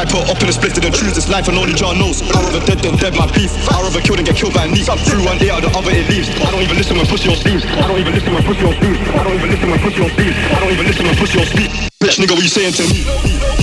Rastafari 0.00 0.24
put 0.24 0.30
up 0.30 0.42
in 0.42 0.48
a 0.48 0.52
splitted 0.52 0.84
and 0.84 0.94
choose 0.94 1.14
this 1.14 1.28
life, 1.28 1.48
and 1.48 1.58
only 1.58 1.74
John 1.74 1.98
knows. 1.98 2.22
I'd 2.22 2.44
rather 2.44 2.64
dead 2.64 2.78
than 2.78 2.96
dead, 2.96 3.14
my 3.16 3.26
beef. 3.32 3.52
I'd 3.68 3.82
rather 3.82 4.00
kill 4.00 4.16
than 4.16 4.24
get 4.24 4.36
killed 4.36 4.54
by 4.54 4.64
a 4.64 4.68
knee. 4.68 4.84
Through 4.84 5.24
one 5.24 5.38
day 5.38 5.50
out 5.50 5.62
the 5.62 5.70
other 5.76 5.90
it 5.90 6.08
leaves. 6.08 6.28
I 6.40 6.50
don't 6.50 6.62
even 6.62 6.76
listen 6.76 6.96
when 6.96 7.06
pussy 7.06 7.28
on 7.28 7.36
sleeves. 7.36 7.64
I 7.64 7.86
don't 7.86 7.98
even 7.98 8.14
listen 8.14 8.32
when 8.32 8.42
pussy 8.42 8.64
on 8.64 8.74
sleeves. 8.80 8.98
I 9.08 9.24
don't 9.24 9.34
even 9.34 9.50
listen 9.50 9.70
when 9.70 9.80
pussy 9.80 10.02
on 10.02 10.10
sleeves. 10.10 10.36
I 10.36 10.60
don't 10.60 10.72
even 10.72 10.86
listen 10.86 11.04
when 11.06 11.16
pussy 11.16 11.38
on 11.40 11.46
sleeves. 11.46 11.74
Bitch 12.00 12.16
nigga, 12.18 12.32
what 12.32 12.42
you 12.42 12.48
saying 12.48 12.72
to 12.72 12.84
me? 12.88 13.59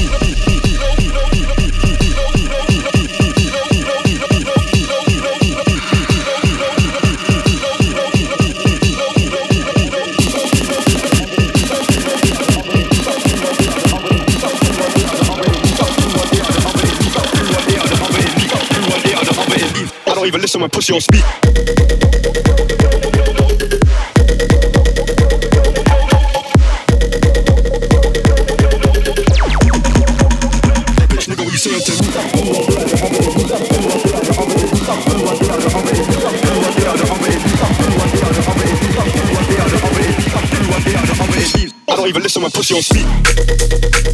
Don't 20.28 20.34
even 20.34 20.42
listen 20.42 20.60
when 20.60 20.70
pussy 20.70 20.94
on 20.94 21.00
speak. 21.00 21.24
I 41.90 41.96
don't 41.96 42.10
even 42.10 42.22
listen 42.22 42.42
when 42.42 42.52
pussy 42.52 42.76
on 42.76 42.82
speak. 42.82 44.07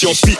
Don't 0.00 0.28
even 0.28 0.37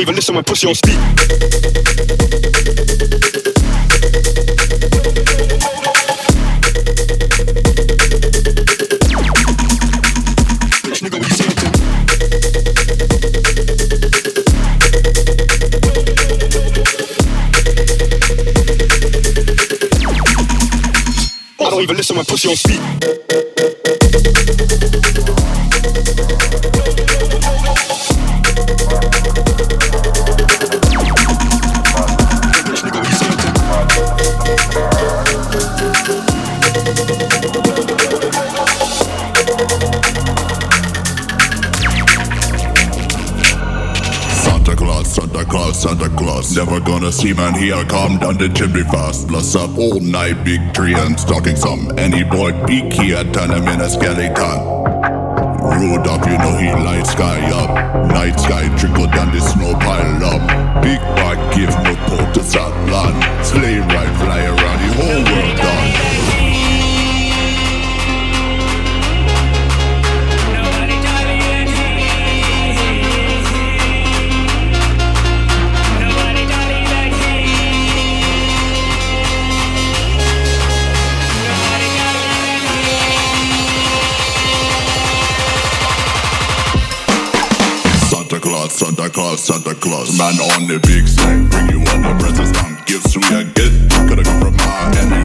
don't 0.00 0.08
even 0.08 0.14
listen 0.14 0.34
when 0.34 0.44
pussy 0.44 0.66
on 0.66 0.72
me? 0.72 0.94
I 21.62 21.70
don't 21.70 21.82
even 21.82 21.96
listen 21.96 22.16
when 22.16 22.24
pussy 22.24 22.48
on 22.48 22.56
speak. 22.56 22.89
Never 46.60 46.78
gonna 46.78 47.10
see 47.10 47.32
man 47.32 47.54
here, 47.54 47.82
come 47.84 48.18
down 48.18 48.36
the 48.36 48.46
chimney 48.50 48.82
fast. 48.82 49.26
Plus 49.28 49.56
up 49.56 49.78
all 49.78 49.98
night, 49.98 50.44
big 50.44 50.74
tree 50.74 50.92
and 50.92 51.18
stalking 51.18 51.56
some. 51.56 51.90
Any 51.98 52.22
boy 52.22 52.52
peek 52.66 52.92
here, 52.92 53.24
turn 53.32 53.48
him 53.48 53.66
in 53.66 53.80
a 53.80 53.88
skeleton. 53.88 54.60
Road 55.56 56.06
up, 56.06 56.20
you 56.28 56.36
know 56.36 56.54
he 56.60 56.68
light 56.84 57.06
sky 57.06 57.40
up. 57.48 57.70
Night 58.08 58.38
sky 58.38 58.68
trickle 58.76 59.06
down 59.06 59.32
the 59.34 59.40
snow 59.40 59.72
pile 59.72 60.22
up. 60.22 60.82
Big 60.82 61.00
bag 61.16 61.38
give 61.56 61.72
no 61.80 61.96
port 62.04 62.34
to 62.34 62.44
Scotland. 62.44 63.16
Sleigh 63.42 63.78
ride 63.78 64.14
fly 64.20 64.44
around 64.44 64.80
the 64.84 64.90
whole 65.00 65.24
world 65.24 65.56
done. 65.56 65.69
Claus, 89.20 89.44
Santa 89.44 89.74
Claus, 89.74 90.16
Man 90.16 90.32
on 90.40 90.66
the 90.66 90.80
big 90.80 91.04
bring 91.50 91.68
you 91.68 91.80
all 91.90 92.00
the 92.00 92.14
presents 92.18 92.58
and 92.58 92.72
gifts 92.86 93.14
get. 93.52 93.70
Come 94.08 94.24
from 94.40 94.56
my. 94.56 95.22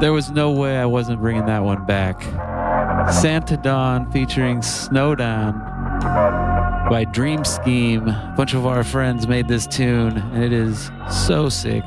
There 0.00 0.14
was 0.14 0.30
no 0.30 0.52
way 0.52 0.78
I 0.78 0.86
wasn't 0.86 1.20
bringing 1.20 1.44
that 1.44 1.62
one 1.62 1.84
back. 1.84 2.22
Santadan 3.12 4.10
featuring 4.10 4.62
Snowdan 4.62 5.52
by 6.88 7.04
Dream 7.12 7.44
Scheme. 7.44 8.08
A 8.08 8.32
bunch 8.38 8.54
of 8.54 8.64
our 8.64 8.84
friends 8.84 9.28
made 9.28 9.48
this 9.48 9.66
tune, 9.66 10.16
and 10.16 10.42
it 10.42 10.54
is 10.54 10.90
so 11.10 11.50
sick. 11.50 11.84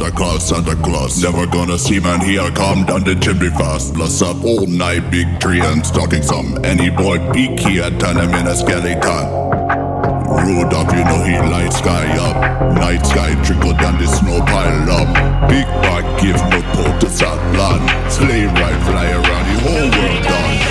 Santa 0.00 0.16
Claus, 0.16 0.48
Santa 0.48 0.76
Claus. 0.76 1.22
Never 1.22 1.46
gonna 1.46 1.78
see 1.78 2.00
man 2.00 2.22
here, 2.22 2.50
come 2.52 2.86
down 2.86 3.04
the 3.04 3.14
chimney 3.16 3.50
fast. 3.50 3.92
Plus 3.92 4.22
up 4.22 4.42
all 4.42 4.66
night, 4.66 5.10
big 5.10 5.38
tree 5.40 5.60
and 5.60 5.84
stalking 5.84 6.22
some. 6.22 6.56
Any 6.64 6.88
boy 6.88 7.18
peek 7.34 7.60
here, 7.60 7.90
turn 7.98 8.16
him 8.16 8.32
in 8.32 8.46
a 8.46 8.56
skeleton. 8.56 9.04
Up, 10.72 10.90
you 10.94 11.04
know 11.04 11.22
he 11.24 11.36
light 11.50 11.72
sky 11.74 12.06
up. 12.16 12.76
Night 12.76 13.04
sky 13.04 13.34
trickle 13.44 13.74
down 13.74 13.98
the 14.00 14.06
snow 14.06 14.40
pile 14.40 14.90
up. 14.90 15.50
Big 15.50 15.66
bag 15.84 16.04
give 16.22 16.36
no 16.48 16.62
port 16.72 16.98
to 17.02 17.10
Scotland. 17.10 18.10
Sleigh 18.10 18.46
ride 18.46 18.82
fly 18.86 19.10
around 19.10 19.54
the 19.54 19.60
whole 19.60 19.90
world 19.90 20.24
done. 20.24 20.69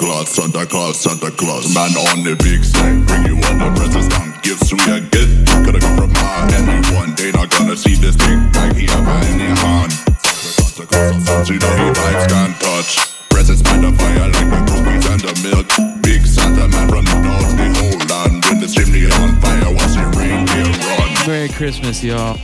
Claus, 0.00 0.30
Santa 0.30 0.64
Claus, 0.64 0.98
Santa 0.98 1.30
Claus. 1.30 1.74
Man 1.74 1.92
on 1.92 2.24
the 2.24 2.32
big 2.40 2.64
stage, 2.64 3.04
bring 3.04 3.28
you 3.28 3.36
all 3.36 3.56
the 3.60 3.68
presents 3.76 4.08
down. 4.08 4.32
Gifts 4.40 4.72
we 4.72 4.80
a 4.88 4.96
get, 4.96 5.28
coulda 5.60 5.76
come 5.76 5.92
from 5.92 6.12
my 6.16 6.48
anyone. 6.56 7.12
They 7.20 7.28
not 7.36 7.52
gonna 7.52 7.76
see 7.76 8.00
this 8.00 8.16
big 8.16 8.40
bag 8.48 8.72
he 8.80 8.88
have 8.88 9.04
in 9.28 9.44
your 9.44 9.52
hand. 9.60 9.92
Santa 10.24 10.88
Claus, 10.88 11.20
Santa, 11.20 11.52
you 11.52 11.60
know 11.60 11.76
he 11.76 11.92
vibes 11.92 12.26
can't 12.32 12.56
touch. 12.56 13.12
Presents 13.28 13.60
by 13.60 13.76
the 13.76 13.92
fire 13.92 14.24
like 14.24 14.48
the 14.48 14.60
cookies 14.72 15.04
and 15.04 15.20
the 15.20 15.32
milk. 15.44 15.68
Big 16.00 16.24
Santa 16.24 16.64
man 16.64 16.88
from 16.88 17.04
the 17.04 17.16
north, 17.20 17.52
the 17.60 17.68
whole 17.76 18.00
land. 18.08 18.40
When 18.48 18.56
the 18.56 18.72
chimney 18.72 19.04
on 19.04 19.36
fire, 19.36 19.68
watch 19.68 20.00
the 20.00 20.08
reindeer 20.16 20.64
run. 20.96 21.12
Merry 21.28 21.52
Christmas, 21.52 22.00
y'all. 22.00 22.40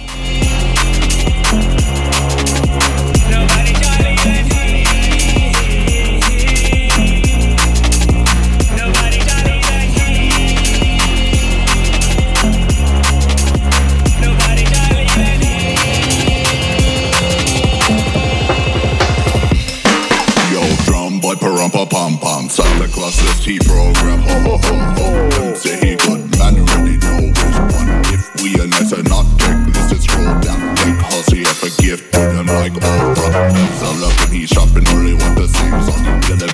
Parumpa 21.77 21.91
pom 21.91 22.19
pom. 22.19 22.49
Santa 22.49 22.89
Claus 22.89 23.15
says 23.15 23.45
he 23.45 23.59
program. 23.59 24.21
Ho 24.21 24.41
ho 24.41 24.59
ho 24.59 24.77
ho. 24.95 25.55
Say 25.55 25.77
he 25.77 25.97
good 25.97 26.25
man, 26.39 26.57
already 26.57 26.97
know 26.99 27.29
which 27.29 27.59
one. 27.75 27.89
If 28.13 28.43
we 28.43 28.55
are 28.61 28.67
nice 28.67 28.93
and 28.93 29.09
not 29.09 29.27
tech, 29.39 29.57
listen 29.67 30.01
scroll 30.01 30.39
down. 30.41 30.77
Take 30.77 31.01
Hussy 31.13 31.45
up 31.45 31.61
a 31.63 31.71
gift 31.83 32.13
to 32.15 32.21
them 32.21 32.47
like 32.47 32.73
Oprah. 32.73 33.33
That's 33.53 33.83
a 33.83 33.93
love 34.01 34.17
when 34.21 34.41
he 34.41 34.47
shopping, 34.47 34.89
only 34.89 35.15
want 35.15 35.37
the 35.37 35.49
same 35.49 35.83
song. 35.83 36.46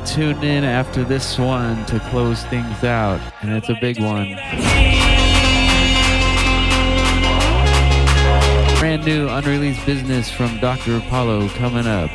More 0.00 0.06
tune 0.06 0.42
in 0.42 0.64
after 0.64 1.04
this 1.04 1.38
one 1.38 1.84
to 1.86 1.98
close 2.10 2.44
things 2.44 2.84
out, 2.84 3.20
and 3.42 3.50
it's 3.50 3.68
a 3.68 3.76
big 3.80 4.00
one. 4.00 4.34
Brand 8.78 9.04
new 9.04 9.28
unreleased 9.28 9.84
business 9.86 10.30
from 10.30 10.58
Dr. 10.58 10.96
Apollo 10.96 11.48
coming 11.50 11.86
up. 11.86 12.10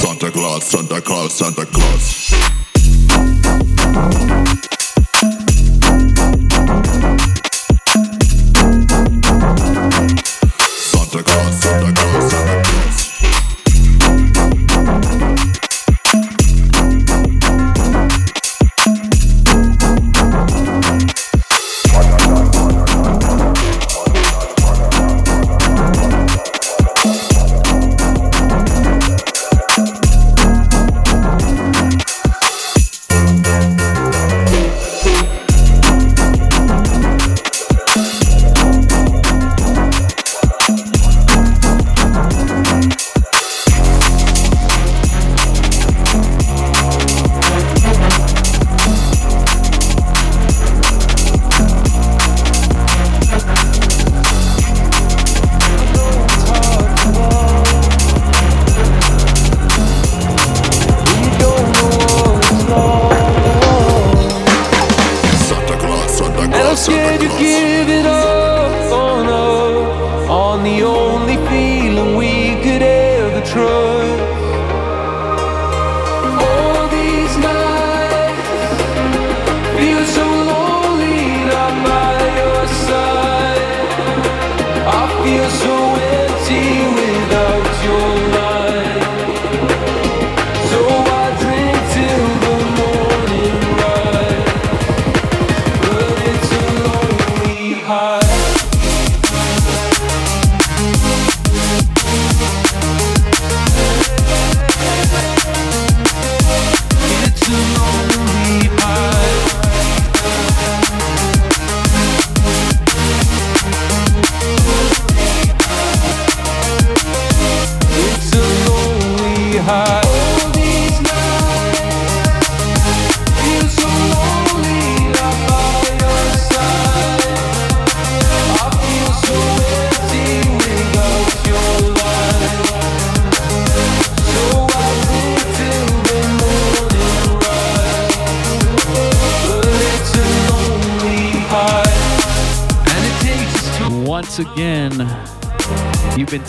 Santa 0.00 0.30
Claus, 0.30 0.64
Santa 0.64 1.00
Claus, 1.00 1.32
Santa 1.32 1.66
Claus. 1.66 2.63
Thank 3.94 4.64
you. 4.64 4.73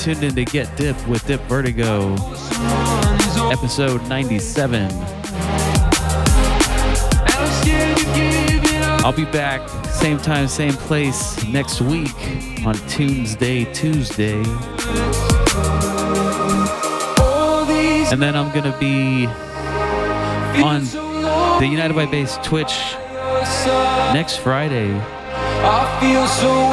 Tuned 0.05 0.23
in 0.23 0.35
to 0.35 0.45
Get 0.45 0.77
Dipped 0.77 1.07
with 1.07 1.25
Dip 1.25 1.41
Vertigo, 1.49 2.13
episode 3.49 4.07
97. 4.07 4.83
I'm 4.83 5.91
scared 7.63 7.97
to 7.97 8.03
give 8.03 8.63
it 8.65 8.83
up. 8.83 9.03
I'll 9.03 9.11
be 9.11 9.25
back 9.25 9.67
same 9.89 10.19
time, 10.19 10.47
same 10.47 10.73
place 10.73 11.43
next 11.45 11.81
week 11.81 12.13
on 12.67 12.75
Tuesday, 12.87 13.65
Tuesday. 13.73 14.43
And 18.11 18.21
then 18.21 18.35
I'm 18.35 18.51
going 18.53 18.71
to 18.71 18.77
be 18.79 19.25
on 20.61 20.83
the 21.59 21.67
United 21.67 21.95
by 21.95 22.05
Bass 22.05 22.37
Twitch 22.43 22.93
next 24.13 24.37
Friday 24.37 24.93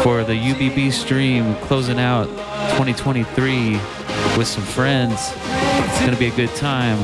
for 0.02 0.22
the 0.22 0.34
UBB 0.34 0.92
stream 0.92 1.54
closing 1.62 1.98
out 1.98 2.28
2023 2.72 3.72
with 4.36 4.46
some 4.46 4.64
friends. 4.64 5.32
It's 5.36 6.00
going 6.00 6.12
to 6.12 6.18
be 6.18 6.28
a 6.28 6.34
good 6.34 6.54
time. 6.56 6.98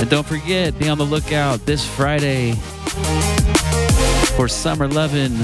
And 0.00 0.10
don't 0.10 0.26
forget, 0.26 0.78
be 0.78 0.88
on 0.88 0.98
the 0.98 1.04
lookout 1.04 1.64
this 1.66 1.86
Friday 1.86 2.52
for 4.36 4.48
Summer 4.48 4.88
Lovin'. 4.88 5.36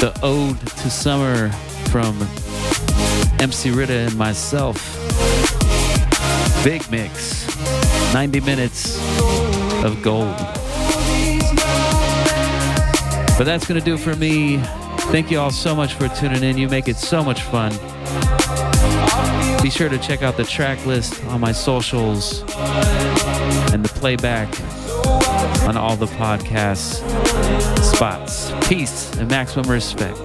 The 0.00 0.18
Ode 0.22 0.58
to 0.60 0.90
Summer 0.90 1.50
from 1.90 2.16
MC 3.38 3.70
Ritta 3.70 3.92
and 3.92 4.16
myself. 4.16 4.96
Big 6.64 6.90
mix. 6.90 7.39
90 8.12 8.40
minutes 8.40 8.98
of 9.84 10.02
gold. 10.02 10.36
But 13.38 13.44
that's 13.44 13.66
going 13.66 13.80
to 13.80 13.84
do 13.84 13.96
for 13.96 14.14
me. 14.16 14.58
Thank 15.12 15.30
you 15.30 15.38
all 15.38 15.50
so 15.50 15.74
much 15.74 15.94
for 15.94 16.08
tuning 16.08 16.42
in. 16.42 16.58
You 16.58 16.68
make 16.68 16.88
it 16.88 16.96
so 16.96 17.22
much 17.22 17.42
fun. 17.42 17.72
Be 19.62 19.70
sure 19.70 19.88
to 19.88 19.98
check 19.98 20.22
out 20.22 20.36
the 20.36 20.44
track 20.44 20.84
list 20.86 21.24
on 21.26 21.40
my 21.40 21.52
socials 21.52 22.40
and 23.72 23.84
the 23.84 23.92
playback 23.94 24.48
on 25.68 25.76
all 25.76 25.96
the 25.96 26.06
podcast 26.06 27.00
spots. 27.82 28.52
Peace 28.68 29.14
and 29.16 29.30
maximum 29.30 29.70
respect. 29.70 30.18